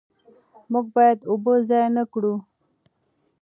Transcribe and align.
موږ 0.71 0.85
باید 0.95 1.19
اوبه 1.29 1.53
ضایع 1.67 1.89
نه 1.95 2.03
کړو. 2.11 2.35